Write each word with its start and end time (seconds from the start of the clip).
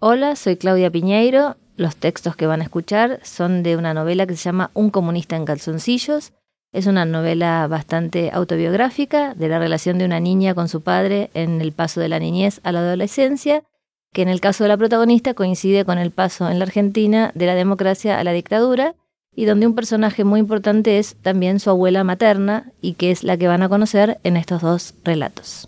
Hola, 0.00 0.36
soy 0.36 0.56
Claudia 0.56 0.92
Piñeiro. 0.92 1.56
Los 1.76 1.96
textos 1.96 2.36
que 2.36 2.46
van 2.46 2.60
a 2.60 2.62
escuchar 2.62 3.18
son 3.24 3.64
de 3.64 3.76
una 3.76 3.94
novela 3.94 4.28
que 4.28 4.36
se 4.36 4.44
llama 4.44 4.70
Un 4.72 4.90
comunista 4.90 5.34
en 5.34 5.44
calzoncillos. 5.44 6.34
Es 6.72 6.86
una 6.86 7.04
novela 7.04 7.66
bastante 7.66 8.30
autobiográfica 8.32 9.34
de 9.34 9.48
la 9.48 9.58
relación 9.58 9.98
de 9.98 10.04
una 10.04 10.20
niña 10.20 10.54
con 10.54 10.68
su 10.68 10.82
padre 10.82 11.30
en 11.34 11.60
el 11.60 11.72
paso 11.72 11.98
de 12.00 12.08
la 12.08 12.20
niñez 12.20 12.60
a 12.62 12.70
la 12.70 12.78
adolescencia, 12.78 13.64
que 14.12 14.22
en 14.22 14.28
el 14.28 14.40
caso 14.40 14.62
de 14.62 14.68
la 14.68 14.76
protagonista 14.76 15.34
coincide 15.34 15.84
con 15.84 15.98
el 15.98 16.12
paso 16.12 16.48
en 16.48 16.60
la 16.60 16.66
Argentina 16.66 17.32
de 17.34 17.46
la 17.46 17.56
democracia 17.56 18.20
a 18.20 18.24
la 18.24 18.30
dictadura, 18.30 18.94
y 19.34 19.46
donde 19.46 19.66
un 19.66 19.74
personaje 19.74 20.22
muy 20.22 20.38
importante 20.38 20.98
es 20.98 21.16
también 21.22 21.58
su 21.58 21.70
abuela 21.70 22.04
materna, 22.04 22.70
y 22.80 22.92
que 22.92 23.10
es 23.10 23.24
la 23.24 23.36
que 23.36 23.48
van 23.48 23.64
a 23.64 23.68
conocer 23.68 24.20
en 24.22 24.36
estos 24.36 24.62
dos 24.62 24.94
relatos. 25.02 25.67